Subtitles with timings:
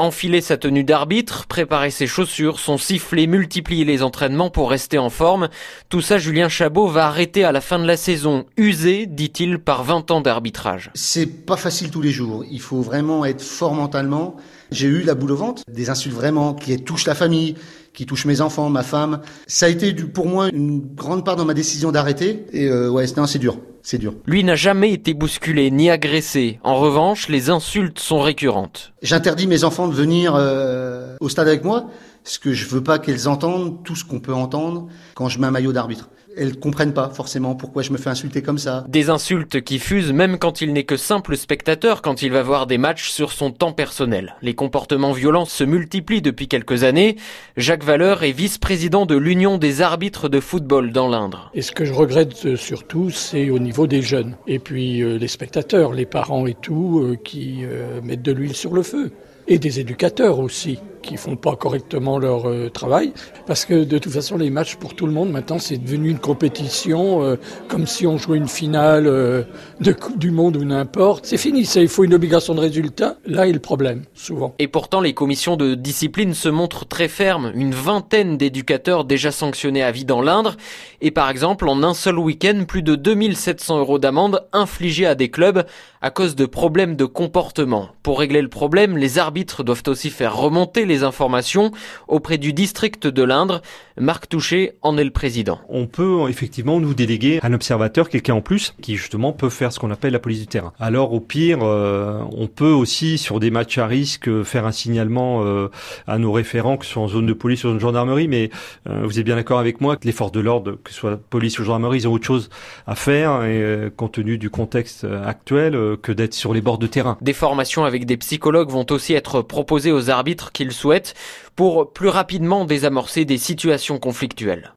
[0.00, 5.08] Enfiler sa tenue d'arbitre, préparer ses chaussures, son sifflet, multiplier les entraînements pour rester en
[5.08, 5.48] forme.
[5.88, 9.84] Tout ça, Julien Chabot va arrêter à la fin de la saison, usé, dit-il, par
[9.84, 10.90] 20 ans d'arbitrage.
[10.94, 12.44] C'est pas facile tous les jours.
[12.50, 14.34] Il faut vraiment être fort mentalement.
[14.72, 17.54] J'ai eu la boule au ventre, des insultes vraiment qui touchent la famille,
[17.92, 19.20] qui touchent mes enfants, ma femme.
[19.46, 22.46] Ça a été pour moi une grande part dans ma décision d'arrêter.
[22.52, 24.14] Et euh, ouais, c'est dur c'est dur.
[24.26, 26.58] Lui n'a jamais été bousculé ni agressé.
[26.64, 28.92] En revanche, les insultes sont récurrentes.
[29.02, 31.90] J'interdis mes enfants de venir euh, au stade avec moi,
[32.24, 35.46] parce que je veux pas qu'elles entendent tout ce qu'on peut entendre quand je mets
[35.46, 38.84] un maillot d'arbitre elles comprennent pas forcément pourquoi je me fais insulter comme ça.
[38.88, 42.66] Des insultes qui fusent même quand il n'est que simple spectateur, quand il va voir
[42.66, 44.34] des matchs sur son temps personnel.
[44.42, 47.16] Les comportements violents se multiplient depuis quelques années.
[47.56, 51.50] Jacques Valeur est vice-président de l'Union des arbitres de football dans l'Indre.
[51.54, 54.36] Et ce que je regrette euh, surtout, c'est au niveau des jeunes.
[54.46, 57.64] Et puis euh, les spectateurs, les parents et tout, euh, qui
[58.02, 59.12] mettent de l'huile sur le feu.
[59.46, 63.12] Et des éducateurs aussi qui font pas correctement leur euh, travail,
[63.46, 66.18] parce que de toute façon les matchs pour tout le monde maintenant c'est devenu une
[66.18, 67.36] compétition euh,
[67.68, 69.42] comme si on jouait une finale euh,
[69.80, 71.26] de Coupe du Monde ou n'importe.
[71.26, 73.18] C'est fini, ça il faut une obligation de résultat.
[73.26, 74.54] Là est le problème souvent.
[74.58, 77.52] Et pourtant les commissions de discipline se montrent très fermes.
[77.54, 80.56] Une vingtaine d'éducateurs déjà sanctionnés à vie dans l'Indre,
[81.00, 85.30] et par exemple en un seul week-end plus de 2700 euros d'amende infligés à des
[85.30, 85.64] clubs
[86.00, 87.88] à cause de problèmes de comportement.
[88.02, 91.72] Pour régler le problème, les arbitres doivent aussi faire remonter les informations
[92.06, 93.62] auprès du district de l'Indre.
[93.96, 95.60] Marc Touché en est le président.
[95.68, 99.78] On peut effectivement nous déléguer un observateur, quelqu'un en plus, qui justement peut faire ce
[99.78, 100.72] qu'on appelle la police du terrain.
[100.80, 105.44] Alors au pire, euh, on peut aussi sur des matchs à risque faire un signalement
[105.44, 105.68] euh,
[106.08, 108.26] à nos référents, que ce soit en zone de police ou en zone de gendarmerie,
[108.26, 108.50] mais
[108.88, 111.16] euh, vous êtes bien d'accord avec moi que les forces de l'ordre, que ce soit
[111.16, 112.50] police ou gendarmerie, ils ont autre chose
[112.88, 117.16] à faire, et, compte tenu du contexte actuel, que d'être sur les bords de terrain.
[117.20, 121.14] Des formations avec des psychologues vont aussi être proposées aux arbitres qu'ils souhaitent
[121.56, 123.38] pour plus rapidement désamorcer des
[123.84, 124.72] situations conflictuelles.